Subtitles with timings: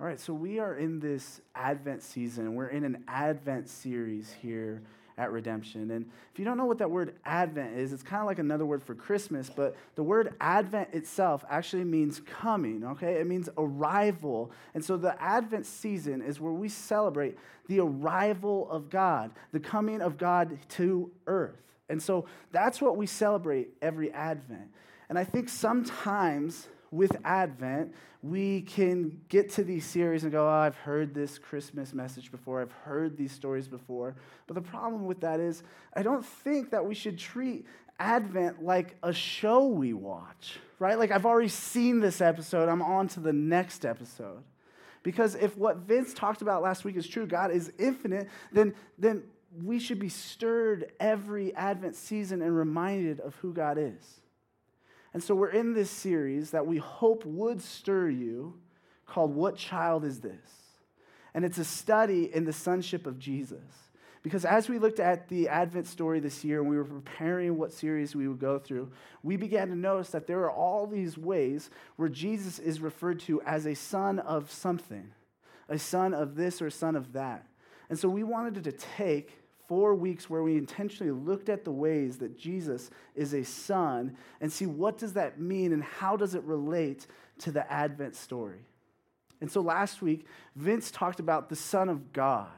[0.00, 2.54] All right, so we are in this Advent season.
[2.54, 4.80] We're in an Advent series here
[5.18, 5.90] at Redemption.
[5.90, 8.64] And if you don't know what that word Advent is, it's kind of like another
[8.64, 13.20] word for Christmas, but the word Advent itself actually means coming, okay?
[13.20, 14.52] It means arrival.
[14.72, 17.36] And so the Advent season is where we celebrate
[17.68, 21.60] the arrival of God, the coming of God to earth.
[21.90, 24.70] And so that's what we celebrate every Advent.
[25.10, 30.50] And I think sometimes with Advent, we can get to these series and go, oh,
[30.50, 34.14] I've heard this Christmas message before, I've heard these stories before.
[34.46, 35.62] But the problem with that is,
[35.94, 37.66] I don't think that we should treat
[37.98, 40.98] Advent like a show we watch, right?
[40.98, 44.42] Like, I've already seen this episode, I'm on to the next episode.
[45.02, 49.22] Because if what Vince talked about last week is true, God is infinite, then, then
[49.62, 54.20] we should be stirred every Advent season and reminded of who God is.
[55.12, 58.54] And so we're in this series that we hope would stir you
[59.06, 60.60] called What Child Is This?
[61.34, 63.62] And it's a study in the sonship of Jesus.
[64.22, 67.72] Because as we looked at the Advent story this year and we were preparing what
[67.72, 68.90] series we would go through,
[69.22, 73.40] we began to notice that there are all these ways where Jesus is referred to
[73.42, 75.10] as a son of something,
[75.68, 77.46] a son of this or a son of that.
[77.88, 79.39] And so we wanted to take
[79.70, 84.52] four weeks where we intentionally looked at the ways that Jesus is a son and
[84.52, 87.06] see what does that mean and how does it relate
[87.38, 88.66] to the Advent story.
[89.40, 92.48] And so last week, Vince talked about the Son of God.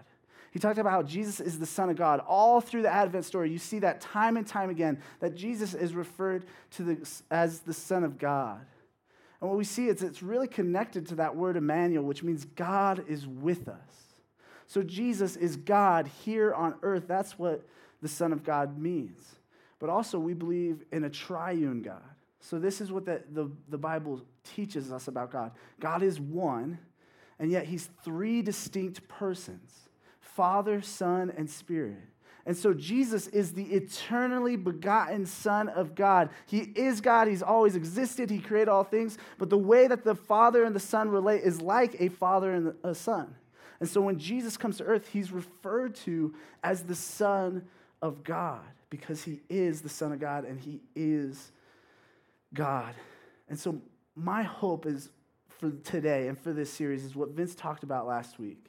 [0.52, 2.20] He talked about how Jesus is the Son of God.
[2.26, 5.94] All through the Advent story, you see that time and time again, that Jesus is
[5.94, 8.64] referred to the, as the Son of God.
[9.42, 13.04] And what we see is it's really connected to that word Emmanuel, which means God
[13.06, 14.11] is with us.
[14.66, 17.04] So Jesus is God here on earth.
[17.06, 17.66] That's what
[18.00, 19.36] the Son of God means.
[19.78, 22.02] But also, we believe in a triune God.
[22.40, 26.78] So, this is what the, the, the, Bible teaches us about God God is one,
[27.38, 29.88] and yet He's three distinct persons
[30.20, 31.98] Father, Son, and Spirit.
[32.46, 36.30] And so, Jesus is the eternally begotten Son of God.
[36.46, 37.26] He is God.
[37.28, 38.30] He's always existed.
[38.30, 39.18] He created all things.
[39.38, 42.74] But the way that the Father and the Son relate is like a father and
[42.84, 43.34] a son.
[43.80, 47.64] And so when Jesus comes to earth, he's referred to as the Son
[48.00, 51.52] of God because he is the Son of God and he is
[52.54, 52.94] God.
[53.48, 53.80] And so
[54.14, 55.10] my hope is
[55.48, 58.66] for today and for this series is what Vince talked about last week.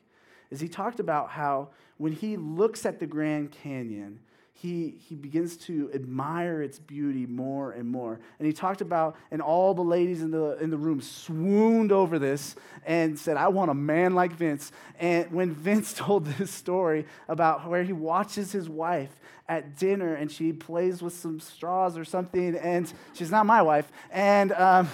[0.49, 4.19] Is he talked about how when he looks at the Grand Canyon,
[4.56, 8.19] he, he begins to admire its beauty more and more.
[8.38, 12.19] And he talked about, and all the ladies in the, in the room swooned over
[12.19, 12.56] this
[12.86, 14.72] and said, I want a man like Vince.
[15.00, 19.19] And when Vince told this story about where he watches his wife
[19.50, 23.91] at dinner and she plays with some straws or something, and she's not my wife,
[24.12, 24.88] and, um,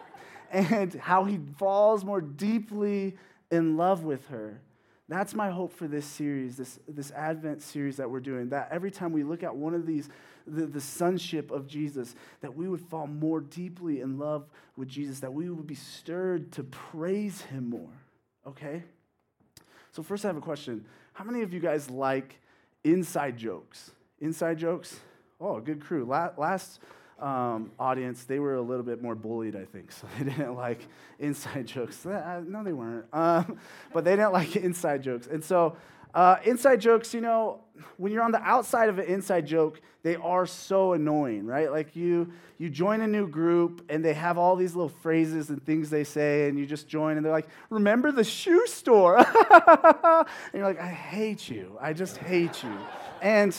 [0.50, 3.16] and how he falls more deeply
[3.50, 4.60] in love with her
[5.08, 8.48] that's my hope for this series, this, this Advent series that we're doing.
[8.48, 10.08] That every time we look at one of these,
[10.46, 15.20] the, the sonship of Jesus, that we would fall more deeply in love with Jesus,
[15.20, 17.92] that we would be stirred to praise him more.
[18.46, 18.82] Okay?
[19.92, 20.84] So, first, I have a question.
[21.12, 22.40] How many of you guys like
[22.82, 23.92] inside jokes?
[24.20, 24.98] Inside jokes?
[25.40, 26.04] Oh, good crew.
[26.04, 26.80] Last
[27.18, 29.90] um, audience, they were a little bit more bullied, I think.
[29.96, 30.80] So they didn't like
[31.18, 32.04] inside jokes.
[32.04, 33.06] Uh, no, they weren't.
[33.12, 33.58] Um,
[33.92, 35.26] but they didn't like inside jokes.
[35.26, 35.76] And so,
[36.14, 37.60] uh, inside jokes, you know,
[37.98, 41.70] when you're on the outside of an inside joke, they are so annoying, right?
[41.70, 45.64] Like you, you join a new group and they have all these little phrases and
[45.64, 49.18] things they say, and you just join and they're like, "Remember the shoe store?"
[49.50, 51.76] and you're like, "I hate you.
[51.80, 52.72] I just hate you."
[53.20, 53.54] And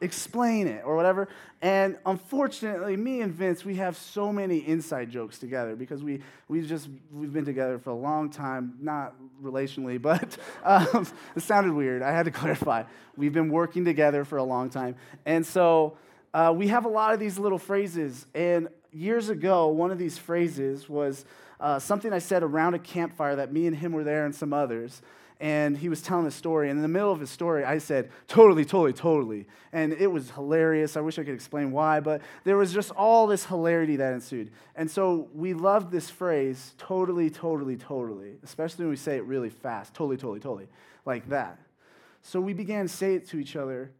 [0.00, 1.28] explain it or whatever.
[1.60, 6.62] And unfortunately, me and Vince, we have so many inside jokes together because we we
[6.62, 12.02] just we've been together for a long time, not relationally, but um, it sounded weird.
[12.02, 12.84] I had to clarify.
[13.16, 14.94] We've been working together for a long time,
[15.26, 15.96] and so
[16.32, 18.26] uh, we have a lot of these little phrases.
[18.34, 21.24] And years ago, one of these phrases was
[21.60, 24.52] uh, something I said around a campfire that me and him were there and some
[24.52, 25.02] others
[25.40, 26.68] and he was telling a story.
[26.68, 29.46] And in the middle of his story, I said, totally, totally, totally.
[29.72, 30.96] And it was hilarious.
[30.96, 34.50] I wish I could explain why, but there was just all this hilarity that ensued.
[34.74, 39.50] And so we loved this phrase, totally, totally, totally, especially when we say it really
[39.50, 40.68] fast, totally, totally, totally,
[41.04, 41.58] like that.
[42.22, 43.92] So we began to say it to each other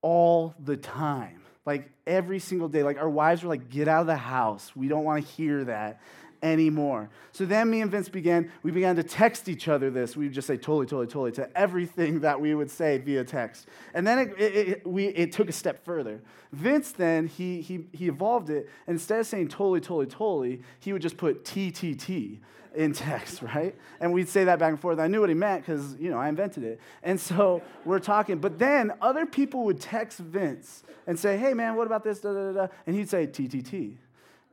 [0.00, 1.40] all the time.
[1.66, 2.82] Like every single day.
[2.82, 4.76] Like our wives were like, get out of the house.
[4.76, 6.00] We don't want to hear that
[6.44, 7.08] anymore.
[7.32, 10.14] So then me and Vince began, we began to text each other this.
[10.16, 13.66] We would just say totally, totally, totally to everything that we would say via text.
[13.94, 16.20] And then it, it, it, we, it took a step further.
[16.52, 18.68] Vince then, he, he, he evolved it.
[18.86, 22.38] Instead of saying totally, totally, totally, he would just put TTT.
[22.74, 23.74] in text, right?
[24.00, 24.98] And we'd say that back and forth.
[24.98, 26.78] I knew what he meant because, you know, I invented it.
[27.02, 28.38] And so we're talking.
[28.38, 32.20] But then other people would text Vince and say, hey, man, what about this?
[32.20, 32.66] Da, da, da.
[32.86, 33.96] And he'd say, TTT.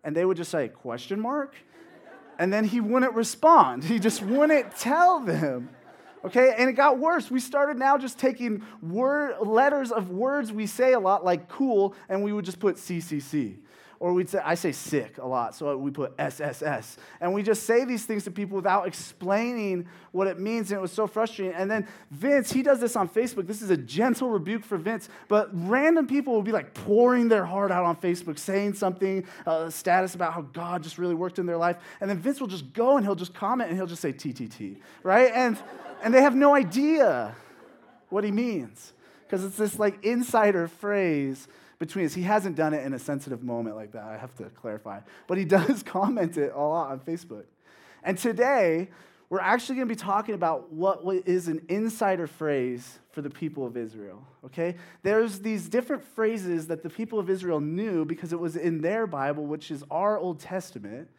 [0.03, 1.55] And they would just say, question mark?
[2.41, 3.83] And then he wouldn't respond.
[3.91, 5.69] He just wouldn't tell them.
[6.25, 7.29] Okay, and it got worse.
[7.29, 11.93] We started now just taking word, letters of words we say a lot, like cool,
[12.09, 13.57] and we would just put CCC.
[14.01, 16.97] Or we'd say, I say sick a lot, so we put SSS.
[17.19, 20.81] And we just say these things to people without explaining what it means, and it
[20.81, 21.53] was so frustrating.
[21.53, 23.45] And then Vince, he does this on Facebook.
[23.45, 27.45] This is a gentle rebuke for Vince, but random people will be like pouring their
[27.45, 31.45] heart out on Facebook, saying something, uh, status about how God just really worked in
[31.45, 31.77] their life.
[32.01, 34.77] And then Vince will just go and he'll just comment and he'll just say TTT,
[35.03, 35.31] right?
[35.31, 35.59] And,
[36.01, 37.35] and they have no idea
[38.09, 38.93] what he means
[39.27, 41.47] because it's this like insider phrase
[41.81, 42.13] between us.
[42.13, 45.01] He hasn't done it in a sensitive moment like that, I have to clarify.
[45.27, 47.45] But he does comment it a lot on Facebook.
[48.03, 48.89] And today,
[49.29, 53.65] we're actually going to be talking about what is an insider phrase for the people
[53.65, 54.23] of Israel.
[54.45, 54.75] Okay?
[55.01, 59.07] There's these different phrases that the people of Israel knew because it was in their
[59.07, 61.09] Bible, which is our Old Testament.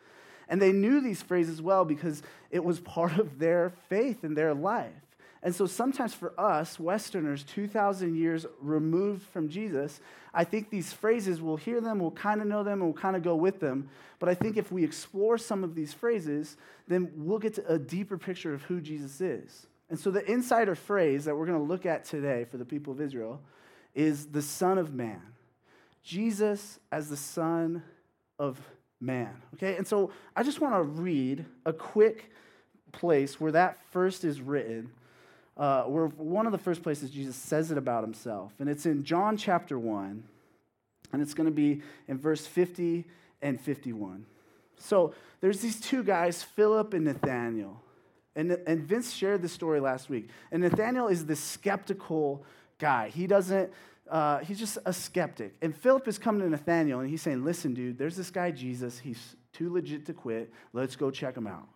[0.48, 4.54] And they knew these phrases well because it was part of their faith and their
[4.54, 4.92] life.
[5.42, 10.00] And so sometimes for us, Westerners, 2,000 years removed from Jesus,
[10.32, 13.16] I think these phrases, we'll hear them, we'll kind of know them, and we'll kind
[13.16, 13.88] of go with them.
[14.20, 16.56] But I think if we explore some of these phrases,
[16.86, 19.66] then we'll get a deeper picture of who Jesus is.
[19.90, 22.92] And so the insider phrase that we're going to look at today for the people
[22.92, 23.40] of Israel
[23.94, 25.20] is the Son of Man.
[26.04, 27.82] Jesus as the Son
[28.38, 28.60] of
[29.00, 29.42] Man.
[29.54, 29.76] Okay?
[29.76, 32.30] And so I just want to read a quick
[32.92, 34.92] place where that first is written
[35.56, 38.52] uh, where one of the first places Jesus says it about himself.
[38.58, 40.22] And it's in John chapter 1,
[41.12, 43.04] and it's going to be in verse 50
[43.42, 44.24] and 51.
[44.78, 47.80] So there's these two guys, Philip and Nathaniel.
[48.34, 50.30] And, and Vince shared this story last week.
[50.50, 52.44] And Nathaniel is the skeptical
[52.78, 53.10] guy.
[53.10, 53.70] He doesn't,
[54.10, 55.54] uh, he's just a skeptic.
[55.60, 58.98] And Philip is coming to Nathaniel and he's saying, Listen, dude, there's this guy, Jesus.
[58.98, 60.50] He's too legit to quit.
[60.72, 61.68] Let's go check him out.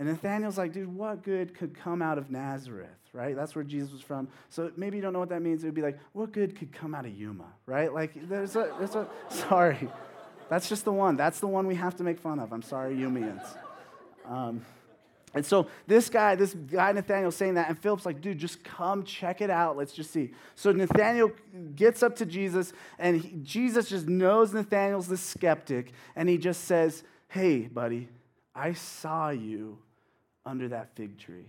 [0.00, 3.36] And Nathaniel's like, dude, what good could come out of Nazareth, right?
[3.36, 4.28] That's where Jesus was from.
[4.48, 5.62] So maybe you don't know what that means.
[5.62, 7.92] It would be like, what good could come out of Yuma, right?
[7.92, 9.90] Like, there's a, there's a, sorry.
[10.48, 11.16] That's just the one.
[11.16, 12.50] That's the one we have to make fun of.
[12.50, 13.46] I'm sorry, Yumians.
[14.26, 14.64] Um,
[15.34, 19.04] and so this guy, this guy Nathaniel saying that, and Philip's like, dude, just come
[19.04, 19.76] check it out.
[19.76, 20.32] Let's just see.
[20.54, 21.30] So Nathaniel
[21.76, 26.64] gets up to Jesus, and he, Jesus just knows Nathaniel's the skeptic, and he just
[26.64, 28.08] says, hey, buddy,
[28.54, 29.78] I saw you
[30.50, 31.46] under that fig tree.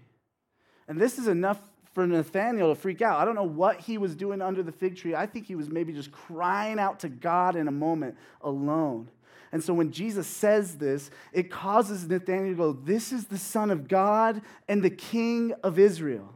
[0.87, 1.59] And this is enough
[1.93, 3.19] for Nathaniel to freak out.
[3.19, 5.15] I don't know what he was doing under the fig tree.
[5.15, 9.09] I think he was maybe just crying out to God in a moment alone.
[9.51, 13.71] And so when Jesus says this, it causes Nathaniel to go, This is the Son
[13.71, 16.33] of God and the King of Israel.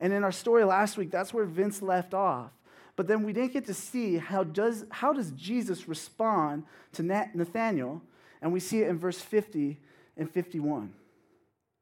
[0.00, 2.50] And in our story last week, that's where Vince left off.
[2.96, 8.02] But then we didn't get to see how does, how does Jesus respond to Nathaniel.
[8.40, 9.78] And we see it in verse 50
[10.16, 10.92] and 51.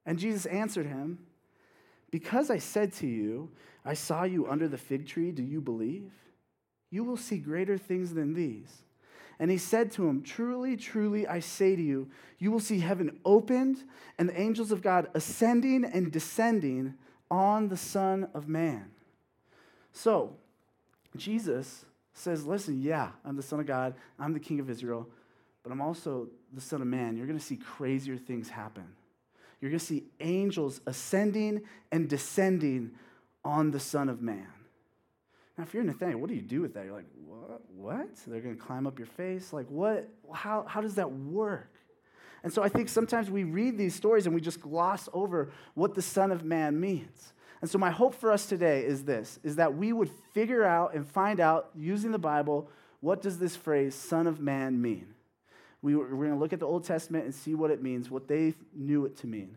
[0.06, 1.18] And Jesus answered him,
[2.10, 3.50] Because I said to you,
[3.84, 6.10] I saw you under the fig tree, do you believe?
[6.90, 8.82] You will see greater things than these.
[9.38, 13.18] And he said to him, Truly, truly, I say to you, you will see heaven
[13.24, 13.84] opened
[14.18, 16.94] and the angels of God ascending and descending
[17.30, 18.90] on the Son of Man.
[19.92, 20.36] So,
[21.16, 25.08] Jesus says, Listen, yeah, I'm the Son of God, I'm the King of Israel,
[25.62, 27.16] but I'm also the Son of Man.
[27.16, 28.86] You're going to see crazier things happen
[29.60, 31.62] you're going to see angels ascending
[31.92, 32.92] and descending
[33.44, 34.46] on the Son of Man.
[35.58, 36.84] Now, if you're Nathaniel, what do you do with that?
[36.84, 37.60] You're like, what?
[37.76, 38.16] What?
[38.26, 39.52] They're going to climb up your face?
[39.52, 40.08] Like, what?
[40.32, 41.74] How, how does that work?
[42.42, 45.94] And so I think sometimes we read these stories and we just gloss over what
[45.94, 47.34] the Son of Man means.
[47.60, 50.94] And so my hope for us today is this, is that we would figure out
[50.94, 55.14] and find out, using the Bible, what does this phrase, Son of Man, mean?
[55.82, 58.28] We, we're going to look at the Old Testament and see what it means, what
[58.28, 59.56] they knew it to mean.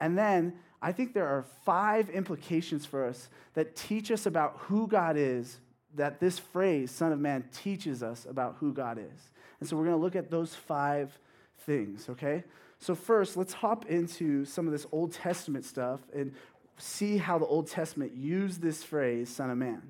[0.00, 4.86] And then I think there are five implications for us that teach us about who
[4.86, 5.58] God is,
[5.96, 9.30] that this phrase, Son of Man, teaches us about who God is.
[9.58, 11.18] And so we're going to look at those five
[11.60, 12.44] things, okay?
[12.78, 16.32] So, first, let's hop into some of this Old Testament stuff and
[16.76, 19.82] see how the Old Testament used this phrase, Son of Man.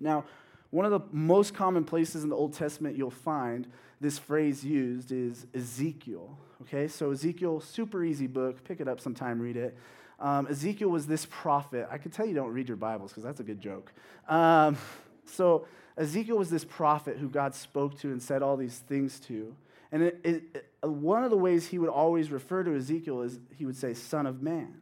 [0.00, 0.24] Now,
[0.72, 3.66] one of the most common places in the Old Testament you'll find
[4.00, 6.38] this phrase used is Ezekiel.
[6.62, 8.64] Okay, so Ezekiel, super easy book.
[8.64, 9.76] Pick it up sometime, read it.
[10.18, 11.86] Um, Ezekiel was this prophet.
[11.90, 13.92] I can tell you don't read your Bibles because that's a good joke.
[14.28, 14.78] Um,
[15.26, 15.66] so
[15.98, 19.54] Ezekiel was this prophet who God spoke to and said all these things to.
[19.92, 23.66] And it, it, one of the ways he would always refer to Ezekiel is he
[23.66, 24.81] would say, Son of Man.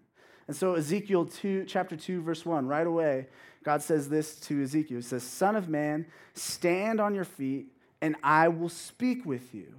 [0.51, 3.29] And so, Ezekiel 2, chapter 2, verse 1, right away,
[3.63, 4.97] God says this to Ezekiel.
[4.97, 7.69] He says, Son of man, stand on your feet,
[8.01, 9.73] and I will speak with you.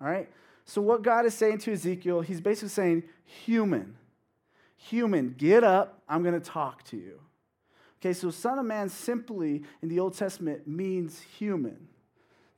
[0.00, 0.30] All right?
[0.64, 3.96] So, what God is saying to Ezekiel, he's basically saying, Human,
[4.76, 7.18] human, get up, I'm going to talk to you.
[8.00, 11.88] Okay, so Son of Man simply in the Old Testament means human.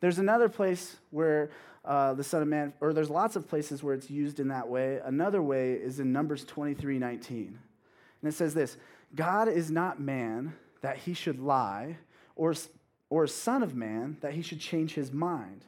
[0.00, 1.50] There's another place where
[1.84, 4.68] uh, the Son of Man, or there's lots of places where it's used in that
[4.68, 5.00] way.
[5.04, 7.58] Another way is in Numbers 23 19.
[8.22, 8.76] And it says this
[9.14, 11.96] God is not man that he should lie,
[12.36, 12.54] or,
[13.10, 15.64] or son of man that he should change his mind.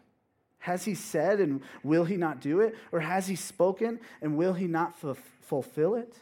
[0.59, 2.77] Has he said and will he not do it?
[2.93, 6.15] Or has he spoken and will he not f- fulfill it?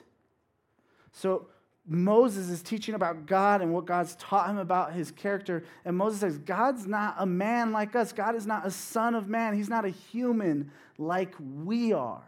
[1.12, 1.48] So
[1.88, 5.64] Moses is teaching about God and what God's taught him about his character.
[5.86, 8.12] And Moses says, God's not a man like us.
[8.12, 9.54] God is not a son of man.
[9.54, 12.24] He's not a human like we are.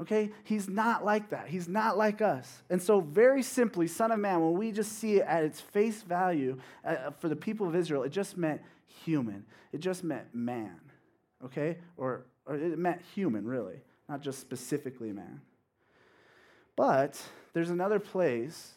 [0.00, 0.30] Okay?
[0.44, 1.48] He's not like that.
[1.48, 2.62] He's not like us.
[2.70, 6.02] And so, very simply, Son of Man, when we just see it at its face
[6.02, 8.62] value uh, for the people of Israel, it just meant
[9.04, 9.44] human.
[9.72, 10.80] It just meant man.
[11.44, 11.78] Okay?
[11.96, 15.40] Or, or it meant human, really, not just specifically man.
[16.78, 17.20] But
[17.54, 18.74] there's another place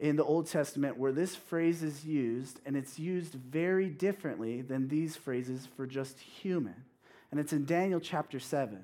[0.00, 4.88] in the Old Testament where this phrase is used, and it's used very differently than
[4.88, 6.74] these phrases for just human.
[7.30, 8.80] And it's in Daniel chapter 7.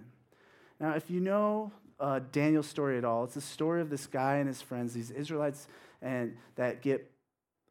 [0.78, 4.36] Now, if you know uh, Daniel's story at all, it's the story of this guy
[4.36, 5.66] and his friends, these Israelites,
[6.00, 7.10] and that get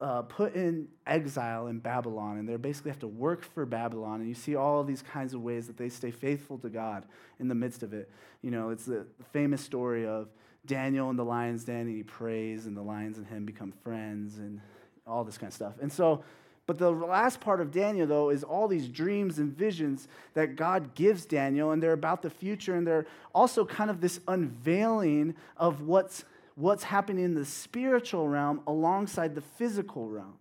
[0.02, 4.20] uh, put in exile in Babylon, and they basically have to work for Babylon.
[4.20, 7.06] And you see all these kinds of ways that they stay faithful to God
[7.40, 8.12] in the midst of it.
[8.42, 10.28] You know, it's the famous story of
[10.66, 14.38] Daniel in the lion's den, and he prays, and the lions and him become friends,
[14.38, 14.62] and
[15.08, 15.74] all this kind of stuff.
[15.82, 16.24] And so,
[16.66, 20.94] but the last part of Daniel, though, is all these dreams and visions that God
[20.94, 25.82] gives Daniel, and they're about the future, and they're also kind of this unveiling of
[25.82, 30.36] what's, what's happening in the spiritual realm alongside the physical realm.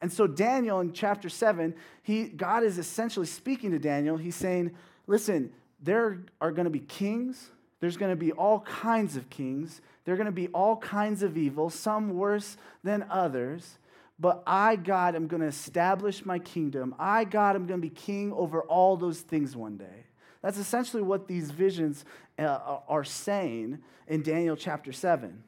[0.00, 4.16] And so, Daniel in chapter 7, he, God is essentially speaking to Daniel.
[4.16, 4.74] He's saying,
[5.06, 9.80] Listen, there are going to be kings, there's going to be all kinds of kings.
[10.04, 13.78] There are going to be all kinds of evil, some worse than others.
[14.18, 16.94] But I, God, am going to establish my kingdom.
[16.98, 20.06] I, God, am going to be king over all those things one day.
[20.40, 22.04] That's essentially what these visions
[22.38, 25.42] uh, are saying in Daniel chapter 7.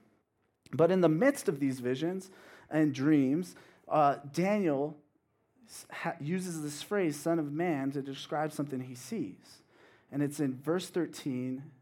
[0.73, 2.31] But in the midst of these visions
[2.71, 3.55] and dreams,
[3.89, 4.99] uh, Daniel
[6.21, 9.63] uses this phrase, son of man, to describe something he sees
[10.11, 11.63] and it's in verse 13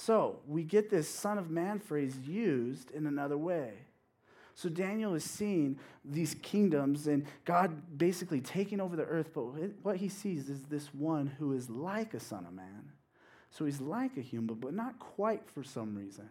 [0.00, 3.72] So we get this Son of Man phrase used in another way.
[4.54, 9.42] So Daniel is seeing these kingdoms and God basically taking over the earth, but
[9.82, 12.92] what he sees is this one who is like a Son of Man.
[13.50, 16.28] So he's like a human, but not quite for some reason.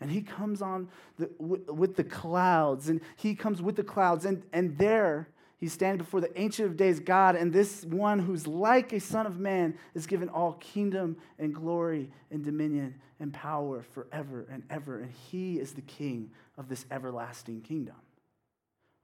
[0.00, 0.88] And he comes on
[1.18, 5.28] the, with, the clouds, and he comes with the clouds, and, and there
[5.62, 9.26] He's standing before the Ancient of Days God, and this one who's like a Son
[9.26, 14.98] of Man is given all kingdom and glory and dominion and power forever and ever.
[14.98, 17.94] And he is the king of this everlasting kingdom.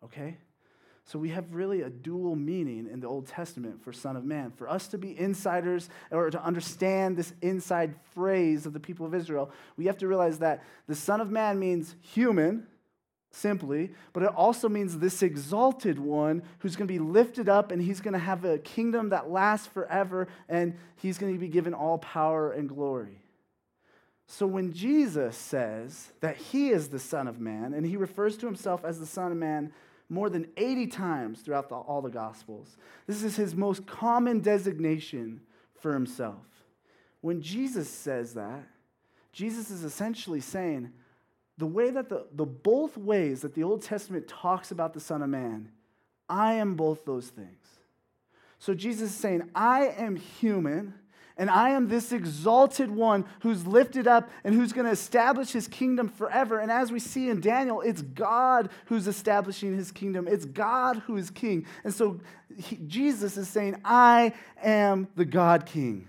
[0.04, 0.36] Okay?
[1.04, 4.50] So we have really a dual meaning in the Old Testament for Son of Man.
[4.50, 9.14] For us to be insiders or to understand this inside phrase of the people of
[9.14, 12.66] Israel, we have to realize that the Son of Man means human
[13.30, 17.82] simply, but it also means this exalted one who's going to be lifted up and
[17.82, 21.74] he's going to have a kingdom that lasts forever and he's going to be given
[21.74, 23.20] all power and glory.
[24.26, 28.46] So when Jesus says that he is the Son of Man, and he refers to
[28.46, 29.72] himself as the Son of Man
[30.10, 35.40] more than 80 times throughout the, all the Gospels, this is his most common designation
[35.80, 36.44] for himself.
[37.22, 38.68] When Jesus says that,
[39.32, 40.92] Jesus is essentially saying,
[41.58, 45.22] the way that the, the both ways that the Old Testament talks about the Son
[45.22, 45.70] of Man,
[46.28, 47.66] I am both those things.
[48.58, 50.94] So Jesus is saying, I am human,
[51.36, 55.68] and I am this exalted one who's lifted up and who's going to establish his
[55.68, 56.58] kingdom forever.
[56.58, 61.16] And as we see in Daniel, it's God who's establishing his kingdom, it's God who
[61.16, 61.66] is king.
[61.84, 62.20] And so
[62.56, 66.08] he, Jesus is saying, I am the God king.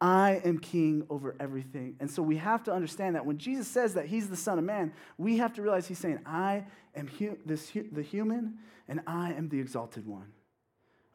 [0.00, 1.96] I am king over everything.
[2.00, 4.64] And so we have to understand that when Jesus says that he's the Son of
[4.64, 6.64] Man, we have to realize he's saying, I
[6.94, 8.54] am hu- this, hu- the human
[8.88, 10.32] and I am the exalted one.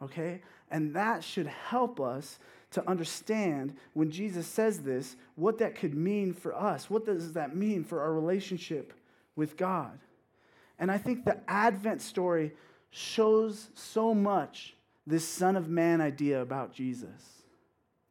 [0.02, 0.42] Okay?
[0.70, 2.38] And that should help us
[2.72, 6.90] to understand when Jesus says this, what that could mean for us.
[6.90, 8.94] What does that mean for our relationship
[9.36, 9.98] with God?
[10.78, 12.54] And I think the Advent story
[12.92, 14.76] shows so much
[15.08, 17.35] this Son of Man idea about Jesus.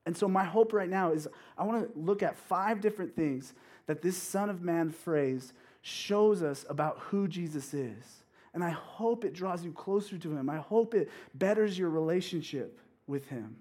[0.07, 3.55] And so, my hope right now is I want to look at five different things
[3.87, 8.25] that this Son of Man phrase shows us about who Jesus is.
[8.53, 10.49] And I hope it draws you closer to him.
[10.49, 13.57] I hope it betters your relationship with him.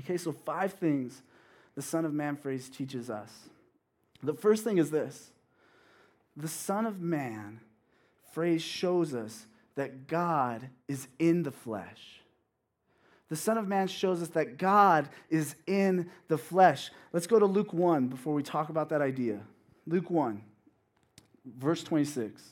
[0.00, 1.22] Okay, so five things
[1.74, 3.48] the Son of Man phrase teaches us.
[4.22, 5.30] The first thing is this
[6.36, 7.60] the Son of Man
[8.32, 12.21] phrase shows us that God is in the flesh.
[13.32, 16.90] The Son of Man shows us that God is in the flesh.
[17.14, 19.40] Let's go to Luke 1 before we talk about that idea.
[19.86, 20.42] Luke 1,
[21.46, 22.42] verse 26.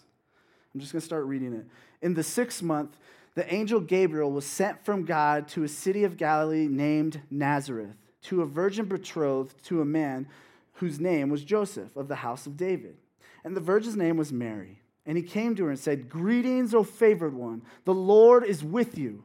[0.73, 1.67] I'm just going to start reading it.
[2.01, 2.97] In the sixth month,
[3.35, 8.41] the angel Gabriel was sent from God to a city of Galilee named Nazareth, to
[8.41, 10.29] a virgin betrothed to a man
[10.73, 12.97] whose name was Joseph of the house of David.
[13.45, 14.81] And the virgin's name was Mary.
[15.05, 18.97] And he came to her and said, Greetings, O favored one, the Lord is with
[18.97, 19.25] you.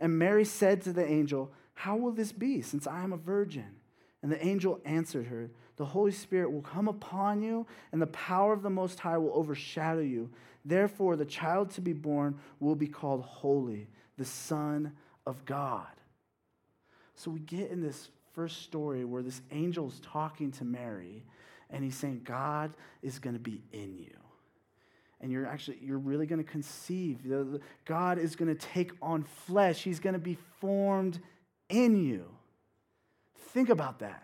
[0.00, 3.76] And Mary said to the angel, How will this be, since I am a virgin?
[4.22, 8.52] And the angel answered her, The Holy Spirit will come upon you, and the power
[8.52, 10.30] of the Most High will overshadow you.
[10.64, 14.92] Therefore, the child to be born will be called Holy, the Son
[15.26, 15.86] of God.
[17.14, 21.24] So we get in this first story where this angel's talking to Mary,
[21.68, 22.72] and he's saying, God
[23.02, 24.16] is going to be in you
[25.20, 27.18] and you're actually you're really going to conceive
[27.84, 29.82] god is going to take on flesh.
[29.82, 31.18] He's going to be formed
[31.68, 32.24] in you.
[33.52, 34.22] Think about that.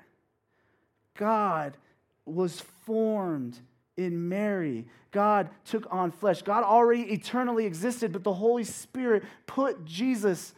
[1.15, 1.77] God
[2.25, 3.59] was formed
[3.97, 4.87] in mary.
[5.11, 6.43] God took on flesh.
[6.43, 10.55] God already eternally existed but the holy spirit put jesus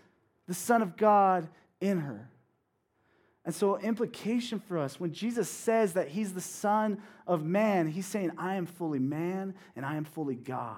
[0.47, 1.49] the son of god
[1.81, 2.29] in her
[3.49, 8.05] and so, implication for us when Jesus says that he's the Son of Man, he's
[8.05, 10.77] saying, I am fully man and I am fully God.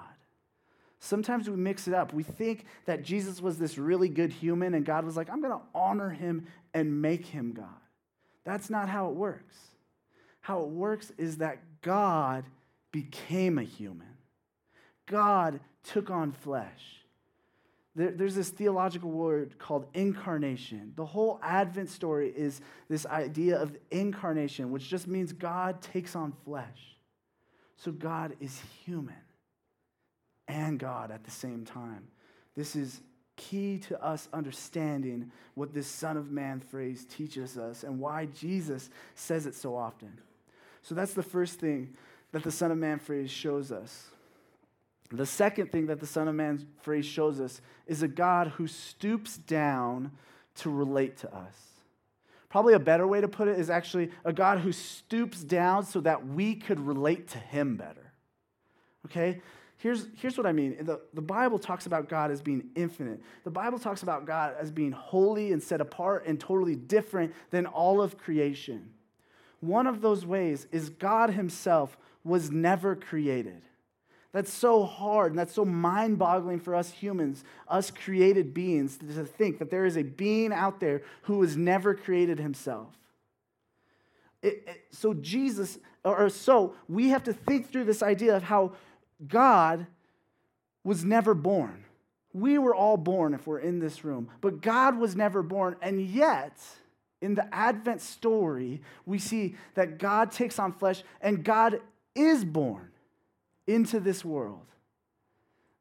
[0.97, 2.13] Sometimes we mix it up.
[2.13, 5.51] We think that Jesus was this really good human and God was like, I'm going
[5.51, 7.67] to honor him and make him God.
[8.45, 9.57] That's not how it works.
[10.39, 12.45] How it works is that God
[12.93, 14.15] became a human,
[15.07, 17.00] God took on flesh.
[17.95, 20.93] There, there's this theological word called incarnation.
[20.95, 26.33] The whole Advent story is this idea of incarnation, which just means God takes on
[26.45, 26.95] flesh.
[27.75, 29.15] So God is human
[30.47, 32.07] and God at the same time.
[32.55, 33.01] This is
[33.35, 38.89] key to us understanding what this Son of Man phrase teaches us and why Jesus
[39.15, 40.19] says it so often.
[40.83, 41.95] So that's the first thing
[42.31, 44.10] that the Son of Man phrase shows us.
[45.11, 48.67] The second thing that the Son of Man phrase shows us is a God who
[48.67, 50.11] stoops down
[50.55, 51.55] to relate to us.
[52.49, 56.01] Probably a better way to put it is actually a God who stoops down so
[56.01, 58.11] that we could relate to him better.
[59.05, 59.41] Okay?
[59.77, 60.77] Here's, here's what I mean.
[60.81, 63.21] The, the Bible talks about God as being infinite.
[63.43, 67.65] The Bible talks about God as being holy and set apart and totally different than
[67.65, 68.91] all of creation.
[69.59, 73.63] One of those ways is God himself was never created.
[74.33, 79.25] That's so hard and that's so mind boggling for us humans, us created beings, to
[79.25, 82.95] think that there is a being out there who was never created himself.
[84.41, 88.71] It, it, so, Jesus, or so, we have to think through this idea of how
[89.27, 89.85] God
[90.83, 91.83] was never born.
[92.33, 95.75] We were all born if we're in this room, but God was never born.
[95.81, 96.57] And yet,
[97.21, 101.81] in the Advent story, we see that God takes on flesh and God
[102.15, 102.91] is born
[103.67, 104.65] into this world.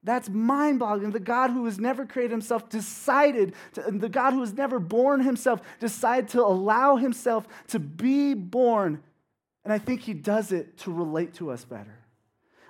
[0.02, 1.10] That's mind boggling.
[1.10, 5.20] The God who has never created himself decided, to, the God who has never born
[5.20, 9.02] himself decided to allow himself to be born.
[9.62, 11.98] And I think he does it to relate to us better.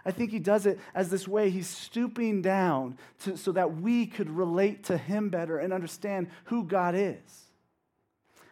[0.05, 4.07] I think he does it as this way he's stooping down to, so that we
[4.07, 7.44] could relate to him better and understand who God is.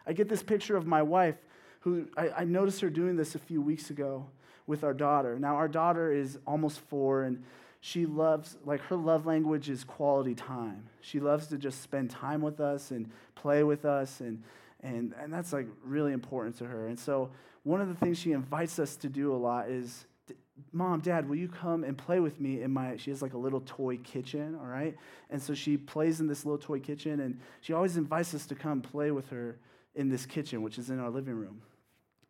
[0.07, 1.35] I get this picture of my wife
[1.81, 4.27] who I, I noticed her doing this a few weeks ago
[4.69, 5.39] with our daughter.
[5.39, 7.43] Now, our daughter is almost four, and
[7.81, 10.83] she loves, like, her love language is quality time.
[11.01, 14.43] She loves to just spend time with us and play with us, and,
[14.83, 16.87] and, and that's, like, really important to her.
[16.87, 17.31] And so,
[17.63, 20.05] one of the things she invites us to do a lot is
[20.71, 22.97] Mom, Dad, will you come and play with me in my?
[22.97, 24.95] She has like a little toy kitchen, all right?
[25.29, 28.55] And so she plays in this little toy kitchen, and she always invites us to
[28.55, 29.57] come play with her
[29.95, 31.61] in this kitchen, which is in our living room.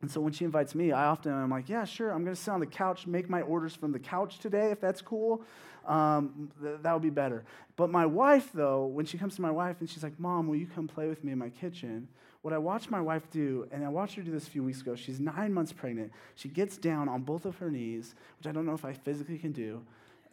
[0.01, 2.41] And so when she invites me, I often I'm like, yeah, sure, I'm going to
[2.41, 5.41] sit on the couch, make my orders from the couch today, if that's cool.
[5.85, 7.43] Um, th- that would be better.
[7.75, 10.55] But my wife, though, when she comes to my wife and she's like, Mom, will
[10.55, 12.07] you come play with me in my kitchen?
[12.41, 14.79] What I watched my wife do, and I watched her do this a few weeks
[14.79, 16.11] ago, she's nine months pregnant.
[16.35, 19.37] She gets down on both of her knees, which I don't know if I physically
[19.37, 19.81] can do,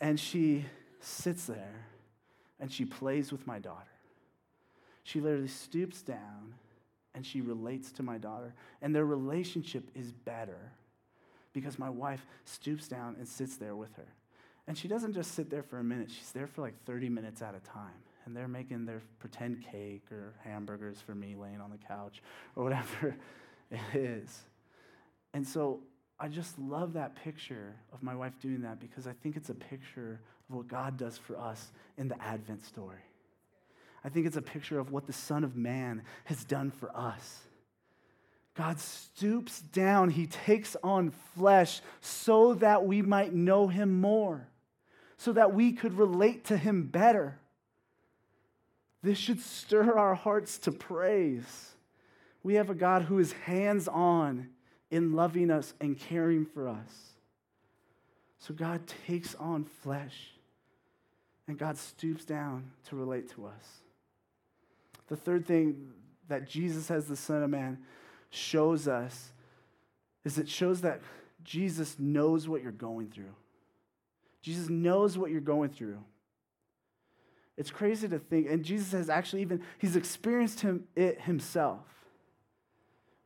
[0.00, 0.66] and she
[1.00, 1.87] sits there
[2.61, 3.90] and she plays with my daughter.
[5.02, 6.55] She literally stoops down
[7.16, 8.55] and she relates to my daughter.
[8.83, 10.72] And their relationship is better
[11.55, 14.07] because my wife stoops down and sits there with her.
[14.68, 17.40] And she doesn't just sit there for a minute, she's there for like 30 minutes
[17.40, 17.94] at a time.
[18.26, 22.22] And they're making their pretend cake or hamburgers for me laying on the couch
[22.55, 23.16] or whatever
[23.70, 24.42] it is.
[25.33, 25.81] And so
[26.20, 29.55] I just love that picture of my wife doing that because I think it's a
[29.55, 33.05] picture of what God does for us in the Advent story.
[34.07, 37.40] I think it's a picture of what the Son of Man has done for us.
[38.55, 44.47] God stoops down, He takes on flesh so that we might know Him more,
[45.16, 47.40] so that we could relate to Him better.
[49.03, 51.73] This should stir our hearts to praise.
[52.45, 54.51] We have a God who is hands on
[54.88, 57.16] in loving us and caring for us.
[58.38, 60.31] So God takes on flesh,
[61.49, 63.83] and God stoops down to relate to us.
[65.09, 65.92] The third thing
[66.29, 67.79] that Jesus as the Son of Man
[68.31, 69.33] shows us
[70.25, 71.01] is it shows that
[71.45, 73.35] Jesus knows what you're going through.
[74.42, 75.99] Jesus knows what you're going through.
[77.57, 81.87] It's crazy to think, and Jesus has actually even, he's experienced him, it himself.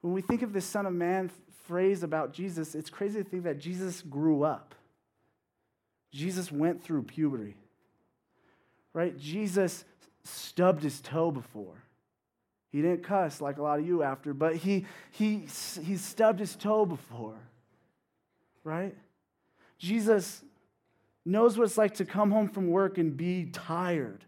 [0.03, 1.31] When we think of this Son of Man
[1.66, 4.75] phrase about Jesus, it's crazy to think that Jesus grew up.
[6.12, 7.55] Jesus went through puberty,
[8.93, 9.16] right?
[9.19, 9.85] Jesus
[10.24, 11.83] stubbed his toe before.
[12.70, 15.46] He didn't cuss like a lot of you after, but he, he,
[15.83, 17.38] he stubbed his toe before,
[18.62, 18.96] right?
[19.78, 20.42] Jesus
[21.24, 24.24] knows what it's like to come home from work and be tired.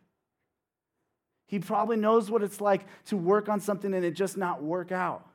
[1.46, 4.90] He probably knows what it's like to work on something and it just not work
[4.90, 5.26] out.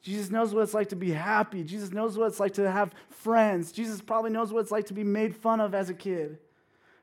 [0.00, 1.62] Jesus knows what it's like to be happy.
[1.62, 3.70] Jesus knows what it's like to have friends.
[3.70, 6.38] Jesus probably knows what it's like to be made fun of as a kid.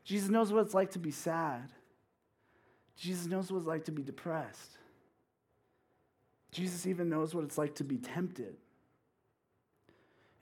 [0.04, 1.70] Jesus knows what it's like to be sad.
[3.00, 4.78] Jesus knows what it's like to be depressed.
[6.52, 8.58] Jesus even knows what it's like to be tempted.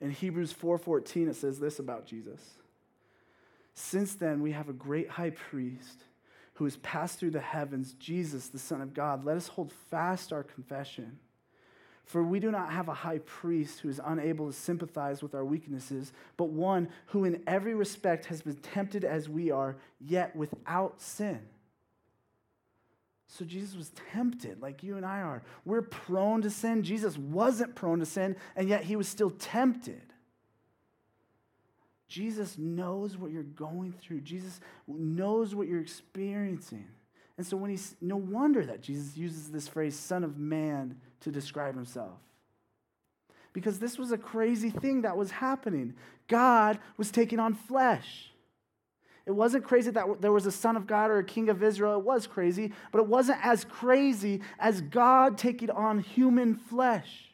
[0.00, 2.58] In Hebrews 4:14 it says this about Jesus.
[3.74, 6.02] Since then we have a great high priest
[6.54, 9.24] who has passed through the heavens, Jesus the Son of God.
[9.24, 11.20] Let us hold fast our confession.
[12.04, 15.44] For we do not have a high priest who is unable to sympathize with our
[15.44, 21.00] weaknesses, but one who in every respect has been tempted as we are, yet without
[21.00, 21.40] sin.
[23.28, 25.42] So Jesus was tempted like you and I are.
[25.66, 26.82] We're prone to sin.
[26.82, 30.02] Jesus wasn't prone to sin, and yet he was still tempted.
[32.08, 34.22] Jesus knows what you're going through.
[34.22, 36.86] Jesus knows what you're experiencing.
[37.36, 41.30] And so when he's no wonder that Jesus uses this phrase son of man to
[41.30, 42.18] describe himself.
[43.52, 45.94] Because this was a crazy thing that was happening.
[46.28, 48.32] God was taking on flesh.
[49.28, 51.98] It wasn't crazy that there was a son of God or a king of Israel.
[51.98, 57.30] It was crazy, but it wasn't as crazy as God taking on human flesh.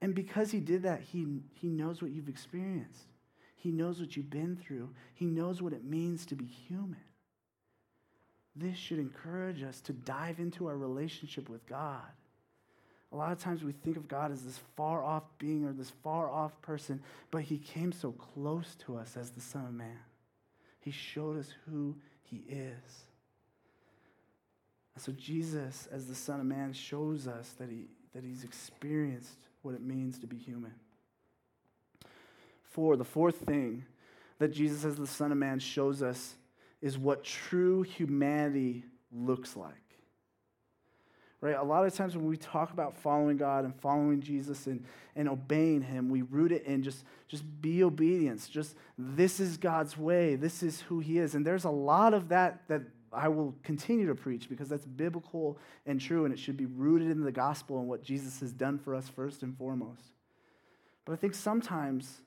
[0.00, 3.04] And because he did that, he, he knows what you've experienced.
[3.56, 4.88] He knows what you've been through.
[5.12, 6.96] He knows what it means to be human.
[8.56, 12.00] This should encourage us to dive into our relationship with God.
[13.14, 15.90] A lot of times we think of God as this far off being or this
[16.02, 17.00] far off person,
[17.30, 20.00] but he came so close to us as the Son of Man.
[20.80, 23.04] He showed us who he is.
[24.96, 29.76] So Jesus, as the Son of Man, shows us that, he, that he's experienced what
[29.76, 30.74] it means to be human.
[32.64, 33.84] Four, the fourth thing
[34.40, 36.34] that Jesus, as the Son of Man, shows us
[36.82, 39.83] is what true humanity looks like
[41.44, 41.56] right?
[41.56, 44.82] A lot of times when we talk about following God and following Jesus and,
[45.14, 48.48] and obeying Him, we root it in just, just be obedience.
[48.48, 50.36] Just this is God's way.
[50.36, 51.34] This is who He is.
[51.34, 52.80] And there's a lot of that that
[53.12, 57.10] I will continue to preach because that's biblical and true, and it should be rooted
[57.10, 60.12] in the gospel and what Jesus has done for us first and foremost.
[61.04, 62.22] But I think sometimes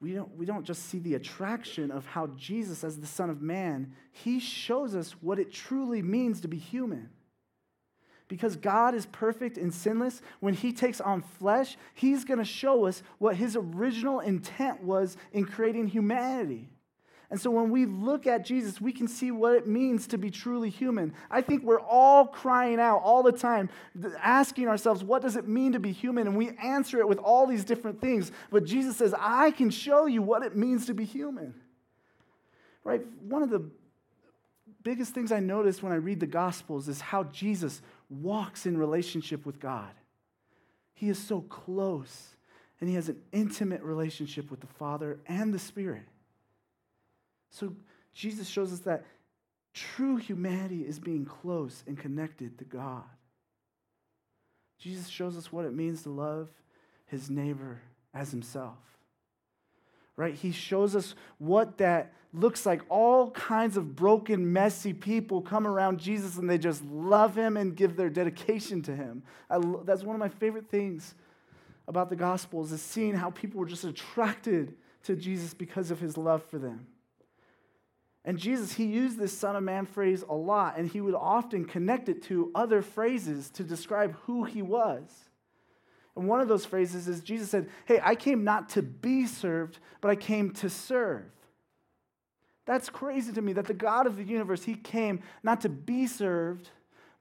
[0.00, 3.40] we don't, we don't just see the attraction of how Jesus, as the Son of
[3.40, 7.10] Man, he shows us what it truly means to be human.
[8.28, 12.86] Because God is perfect and sinless, when he takes on flesh, he's going to show
[12.86, 16.68] us what his original intent was in creating humanity.
[17.30, 20.30] And so when we look at Jesus, we can see what it means to be
[20.30, 21.12] truly human.
[21.30, 23.68] I think we're all crying out all the time,
[24.22, 26.26] asking ourselves, what does it mean to be human?
[26.26, 28.32] And we answer it with all these different things.
[28.50, 31.54] But Jesus says, I can show you what it means to be human.
[32.82, 33.02] Right?
[33.20, 33.70] One of the
[34.82, 39.44] biggest things I notice when I read the Gospels is how Jesus walks in relationship
[39.44, 39.90] with God.
[40.94, 42.34] He is so close,
[42.80, 46.06] and he has an intimate relationship with the Father and the Spirit.
[47.50, 47.74] So
[48.12, 49.04] Jesus shows us that
[49.74, 53.04] true humanity is being close and connected to God.
[54.78, 56.48] Jesus shows us what it means to love
[57.06, 57.80] his neighbor
[58.14, 58.78] as himself.
[60.18, 60.34] Right?
[60.34, 62.82] He shows us what that looks like.
[62.88, 67.76] All kinds of broken, messy people come around Jesus and they just love him and
[67.76, 69.22] give their dedication to him.
[69.48, 71.14] I, that's one of my favorite things
[71.86, 76.16] about the Gospels is seeing how people were just attracted to Jesus because of his
[76.16, 76.88] love for them.
[78.24, 81.64] And Jesus, he used this Son of Man phrase a lot, and he would often
[81.64, 85.28] connect it to other phrases to describe who he was.
[86.18, 89.78] And one of those phrases is Jesus said, Hey, I came not to be served,
[90.00, 91.22] but I came to serve.
[92.66, 96.06] That's crazy to me that the God of the universe, he came not to be
[96.08, 96.70] served,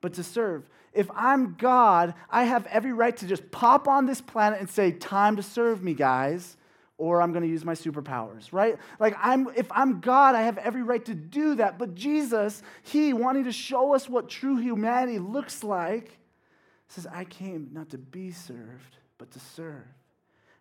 [0.01, 0.67] but to serve.
[0.93, 4.91] If I'm God, I have every right to just pop on this planet and say,
[4.91, 6.57] Time to serve me, guys
[6.99, 8.75] or I'm going to use my superpowers, right?
[8.99, 11.77] Like I'm if I'm God, I have every right to do that.
[11.77, 16.17] But Jesus, he wanting to show us what true humanity looks like,
[16.87, 19.85] says, "I came not to be served, but to serve."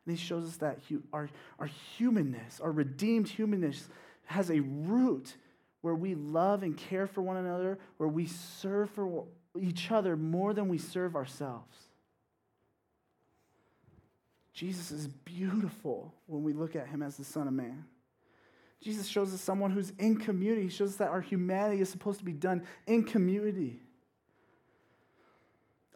[0.05, 0.79] And he shows us that
[1.13, 3.89] our, our humanness, our redeemed humanness,
[4.27, 5.37] has a root
[5.81, 9.25] where we love and care for one another, where we serve for
[9.59, 11.77] each other more than we serve ourselves.
[14.53, 17.85] Jesus is beautiful when we look at him as the Son of Man.
[18.81, 20.63] Jesus shows us someone who's in community.
[20.63, 23.81] He shows us that our humanity is supposed to be done in community.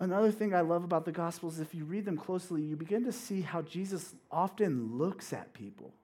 [0.01, 3.13] Another thing I love about the Gospels, if you read them closely, you begin to
[3.13, 5.95] see how Jesus often looks at people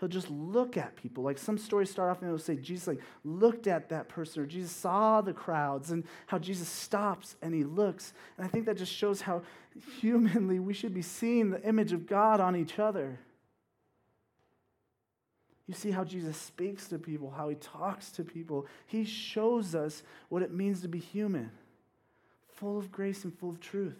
[0.00, 1.22] he'll just look at people.
[1.22, 4.46] Like some stories start off and it'll say Jesus like looked at that person or
[4.46, 8.14] Jesus saw the crowds and how Jesus stops and he looks.
[8.36, 9.42] And I think that just shows how
[10.00, 13.20] humanly we should be seeing the image of God on each other.
[15.66, 18.66] You see how Jesus speaks to people, how he talks to people.
[18.86, 21.52] He shows us what it means to be human,
[22.60, 23.98] full of grace and full of truth.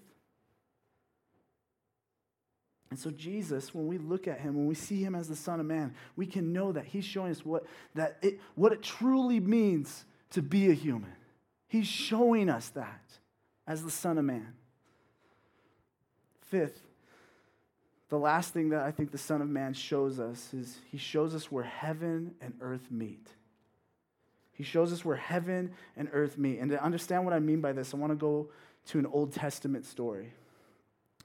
[2.91, 5.61] And so Jesus, when we look at him, when we see him as the Son
[5.61, 9.41] of Man, we can know that he's showing us what, that it, what it truly
[9.41, 11.13] means to be a human.
[11.69, 13.03] He's showing us that
[13.67, 14.55] as the Son of Man.
[16.43, 16.83] Fifth,
[18.09, 21.35] the last thing that I think the Son of Man shows us is he shows
[21.35, 23.29] us where heaven and earth meet.
[24.61, 26.59] He shows us where heaven and earth meet.
[26.59, 28.51] And to understand what I mean by this, I want to go
[28.89, 30.35] to an Old Testament story.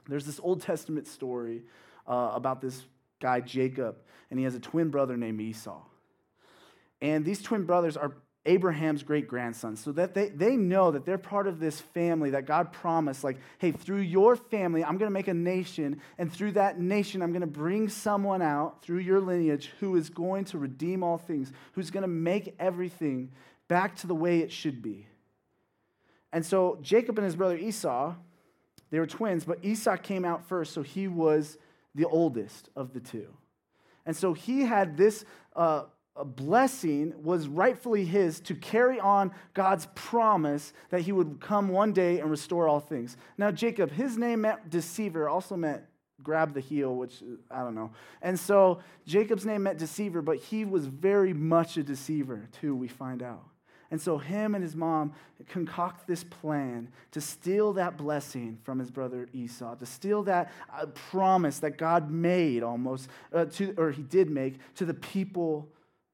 [0.08, 1.64] There's this Old Testament story
[2.08, 2.86] uh, about this
[3.20, 3.96] guy, Jacob,
[4.30, 5.82] and he has a twin brother named Esau.
[7.02, 8.14] And these twin brothers are
[8.46, 9.80] Abraham's great grandsons.
[9.80, 13.38] So that they, they know that they're part of this family that God promised, like,
[13.58, 16.00] hey, through your family, I'm going to make a nation.
[16.16, 20.08] And through that nation, I'm going to bring someone out through your lineage who is
[20.08, 23.32] going to redeem all things, who's going to make everything
[23.68, 25.06] back to the way it should be.
[26.32, 28.14] And so Jacob and his brother Esau,
[28.90, 31.58] they were twins, but Esau came out first, so he was
[31.94, 33.28] the oldest of the two.
[34.04, 35.24] And so he had this
[35.56, 35.84] uh,
[36.24, 42.20] blessing was rightfully his to carry on God's promise that he would come one day
[42.20, 43.16] and restore all things.
[43.36, 45.82] Now, Jacob, his name meant deceiver, also meant
[46.22, 47.92] grab the heel, which I don't know.
[48.22, 52.88] And so Jacob's name meant deceiver, but he was very much a deceiver, too, we
[52.88, 53.44] find out.
[53.90, 55.12] And so him and his mom
[55.48, 60.86] concoct this plan to steal that blessing from his brother Esau, to steal that uh,
[60.86, 65.68] promise that God made almost, uh, to, or he did make, to the people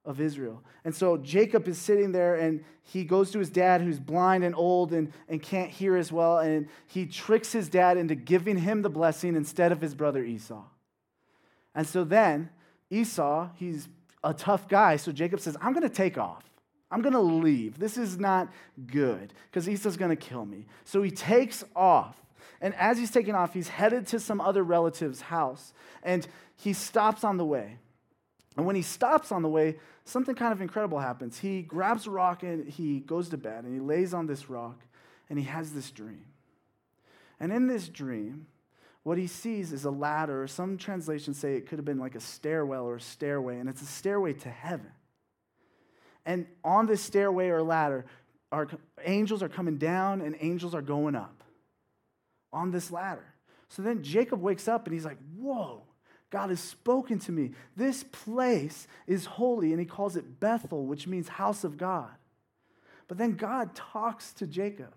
[0.05, 0.63] of Israel.
[0.85, 4.55] And so Jacob is sitting there and he goes to his dad who's blind and
[4.55, 6.39] old and, and can't hear as well.
[6.39, 10.65] And he tricks his dad into giving him the blessing instead of his brother Esau.
[11.75, 12.51] And so then
[12.91, 13.89] Esau, he's
[14.25, 14.97] a tough guy.
[14.97, 16.45] So Jacob says, I'm going to take off.
[16.91, 17.79] I'm going to leave.
[17.79, 18.53] This is not
[18.87, 20.67] good because Esau's going to kill me.
[20.85, 22.17] So he takes off.
[22.61, 25.73] And as he's taking off, he's headed to some other relative's house.
[26.03, 27.79] And he stops on the way.
[28.57, 31.39] And when he stops on the way, something kind of incredible happens.
[31.39, 34.81] He grabs a rock and he goes to bed and he lays on this rock
[35.31, 36.27] and he has this dream.
[37.41, 38.47] And in this dream,
[39.03, 42.21] what he sees is a ladder, some translations say it could have been like a
[42.21, 44.93] stairwell or a stairway, and it's a stairway to heaven.
[46.25, 48.05] And on this stairway or ladder,
[48.53, 48.69] our
[49.05, 51.43] angels are coming down and angels are going up
[52.53, 53.25] on this ladder.
[53.71, 55.83] So then Jacob wakes up and he's like, Whoa,
[56.33, 57.53] God has spoken to me.
[57.77, 59.71] This place is holy.
[59.73, 62.11] And he calls it Bethel, which means house of God.
[63.07, 64.95] But then God talks to Jacob.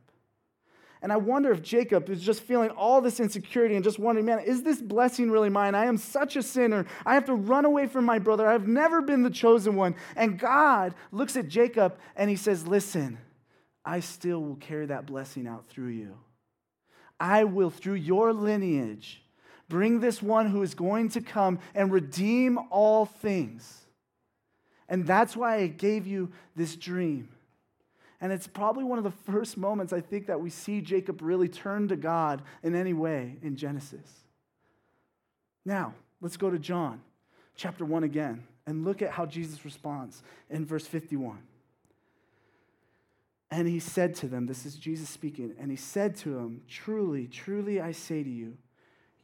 [1.02, 4.40] And I wonder if Jacob is just feeling all this insecurity and just wondering, man,
[4.40, 5.76] is this blessing really mine?
[5.76, 6.86] I am such a sinner.
[7.06, 8.48] I have to run away from my brother.
[8.48, 9.96] I've never been the chosen one.
[10.16, 13.18] And God looks at Jacob and he says, listen,
[13.84, 16.18] I still will carry that blessing out through you.
[17.20, 19.22] I will, through your lineage,
[19.70, 23.86] bring this one who is going to come and redeem all things.
[24.88, 27.30] And that's why I gave you this dream.
[28.22, 31.48] And it's probably one of the first moments I think that we see Jacob really
[31.48, 34.10] turn to God in any way in Genesis.
[35.66, 37.02] Now, let's go to John
[37.56, 41.40] chapter 1 again and look at how Jesus responds in verse 51.
[43.52, 47.28] And he said to them, This is Jesus speaking, and he said to them, Truly,
[47.28, 48.58] truly, I say to you,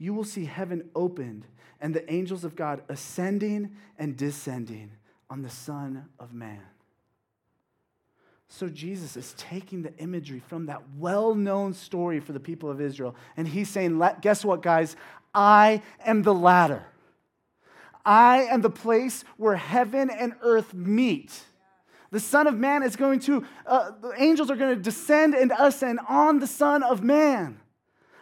[0.02, 1.46] you will see heaven opened
[1.80, 4.90] and the angels of God ascending and descending
[5.30, 6.64] on the Son of Man.
[8.48, 12.82] So Jesus is taking the imagery from that well known story for the people of
[12.82, 14.96] Israel, and he's saying, Guess what, guys?
[15.36, 16.84] I am the ladder.
[18.04, 21.44] I am the place where heaven and earth meet.
[22.10, 25.54] The Son of Man is going to, uh, the angels are going to descend and
[25.58, 27.60] ascend on the Son of Man.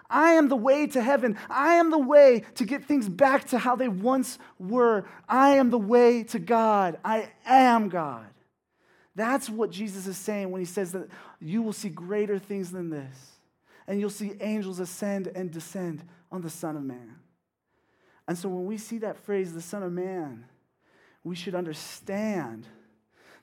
[0.09, 1.37] I am the way to heaven.
[1.49, 5.05] I am the way to get things back to how they once were.
[5.27, 6.97] I am the way to God.
[7.05, 8.25] I am God.
[9.15, 12.89] That's what Jesus is saying when he says that you will see greater things than
[12.89, 13.39] this.
[13.87, 17.15] And you'll see angels ascend and descend on the Son of Man.
[18.27, 20.45] And so when we see that phrase, the Son of Man,
[21.23, 22.67] we should understand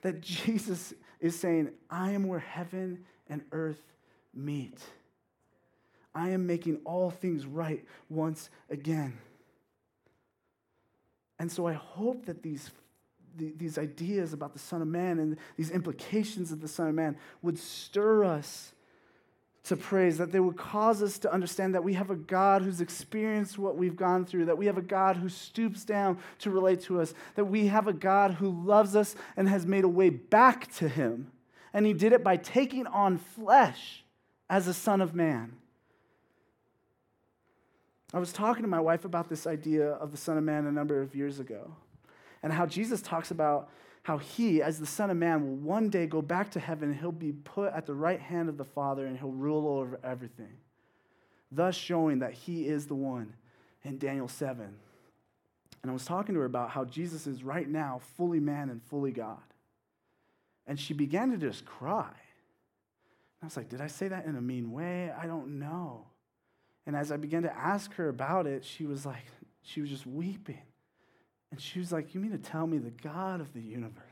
[0.02, 3.82] that Jesus is saying, I am where heaven and earth
[4.32, 4.78] meet.
[6.16, 9.18] I am making all things right once again.
[11.38, 12.70] And so I hope that these
[13.38, 17.18] these ideas about the Son of Man and these implications of the Son of Man
[17.42, 18.72] would stir us
[19.64, 22.80] to praise, that they would cause us to understand that we have a God who's
[22.80, 26.80] experienced what we've gone through, that we have a God who stoops down to relate
[26.82, 30.08] to us, that we have a God who loves us and has made a way
[30.08, 31.30] back to Him.
[31.74, 34.04] And He did it by taking on flesh
[34.48, 35.52] as a Son of Man.
[38.16, 40.72] I was talking to my wife about this idea of the Son of Man a
[40.72, 41.76] number of years ago
[42.42, 43.68] and how Jesus talks about
[44.04, 46.98] how he, as the Son of Man, will one day go back to heaven and
[46.98, 50.54] he'll be put at the right hand of the Father and he'll rule over everything,
[51.52, 53.34] thus showing that he is the one
[53.84, 54.64] in Daniel 7.
[55.82, 58.82] And I was talking to her about how Jesus is right now fully man and
[58.84, 59.42] fully God.
[60.66, 62.12] And she began to just cry.
[63.42, 65.10] I was like, Did I say that in a mean way?
[65.10, 66.06] I don't know.
[66.86, 69.24] And as I began to ask her about it, she was like,
[69.62, 70.62] she was just weeping.
[71.50, 74.02] And she was like, You mean to tell me the God of the universe,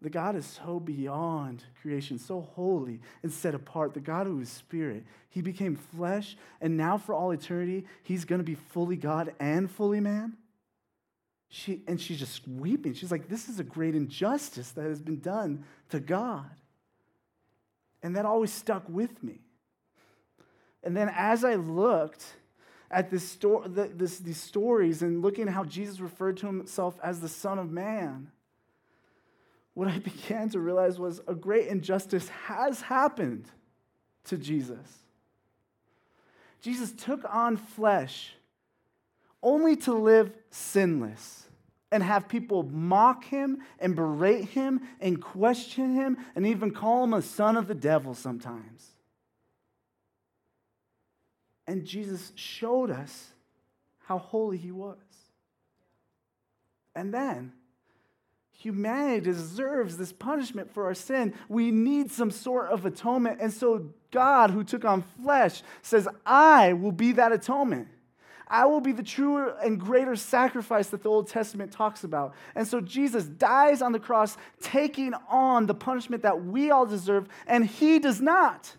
[0.00, 4.48] the God is so beyond creation, so holy and set apart, the God who is
[4.48, 9.34] spirit, he became flesh, and now for all eternity, he's going to be fully God
[9.38, 10.36] and fully man?
[11.48, 12.94] She, and she's just weeping.
[12.94, 16.50] She's like, This is a great injustice that has been done to God.
[18.02, 19.40] And that always stuck with me.
[20.86, 22.24] And then as I looked,
[22.90, 27.20] at this sto- this, these stories and looking at how Jesus referred to himself as
[27.20, 28.30] the Son of Man,
[29.74, 33.46] what I began to realize was a great injustice has happened
[34.24, 34.98] to Jesus.
[36.60, 38.34] Jesus took on flesh
[39.42, 41.44] only to live sinless
[41.92, 47.14] and have people mock him and berate him and question him and even call him
[47.14, 48.95] a son of the devil sometimes.
[51.66, 53.28] And Jesus showed us
[54.04, 54.96] how holy he was.
[56.94, 57.52] And then,
[58.52, 61.34] humanity deserves this punishment for our sin.
[61.48, 63.40] We need some sort of atonement.
[63.40, 67.88] And so, God, who took on flesh, says, I will be that atonement.
[68.48, 72.34] I will be the truer and greater sacrifice that the Old Testament talks about.
[72.54, 77.26] And so Jesus dies on the cross, taking on the punishment that we all deserve,
[77.46, 78.76] and he does not.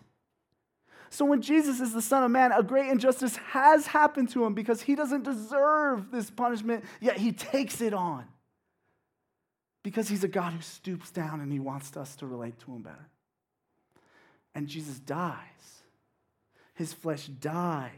[1.10, 4.54] So when Jesus is the Son of Man, a great injustice has happened to him
[4.54, 8.24] because he doesn't deserve this punishment, yet he takes it on.
[9.82, 12.82] Because he's a God who stoops down and he wants us to relate to him
[12.82, 13.08] better.
[14.54, 15.36] And Jesus dies.
[16.74, 17.90] His flesh dies.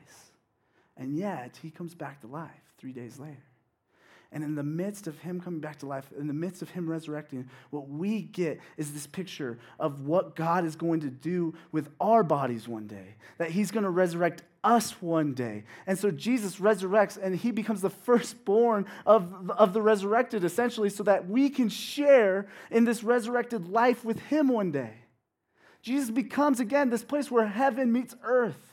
[0.97, 3.50] And yet he comes back to life three days later.
[4.33, 6.89] And in the midst of him coming back to life, in the midst of him
[6.89, 11.89] resurrecting, what we get is this picture of what God is going to do with
[12.01, 15.65] our bodies one day, that he's going to resurrect us one day.
[15.87, 21.03] And so Jesus resurrects and he becomes the firstborn of, of the resurrected, essentially, so
[21.03, 24.93] that we can share in this resurrected life with him one day.
[25.83, 28.70] Jesus becomes, again, this place where heaven meets earth.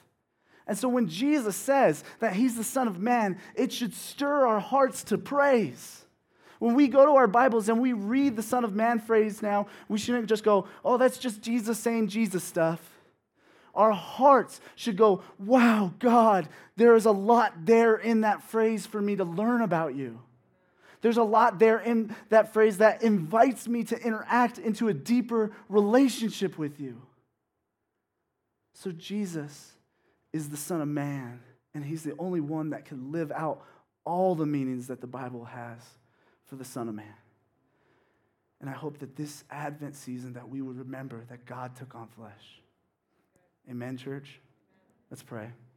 [0.68, 4.60] And so when Jesus says that he's the Son of Man, it should stir our
[4.60, 6.04] hearts to praise.
[6.60, 9.68] When we go to our Bibles and we read the Son of Man phrase now,
[9.88, 12.82] we shouldn't just go, oh, that's just Jesus saying Jesus stuff.
[13.74, 19.00] Our hearts should go, wow, God, there is a lot there in that phrase for
[19.00, 20.20] me to learn about you.
[21.02, 25.52] There's a lot there in that phrase that invites me to interact into a deeper
[25.70, 27.04] relationship with you.
[28.74, 29.77] So, Jesus
[30.34, 31.42] is the Son of Man,
[31.74, 33.64] and He's the only one that can live out
[34.06, 35.80] all the meanings that the Bible has
[36.46, 37.14] for the Son of Man.
[38.60, 42.08] And I hope that this Advent season that we would remember that God took on
[42.08, 42.62] flesh.
[43.70, 44.40] Amen, church?
[45.12, 45.50] Let's pray.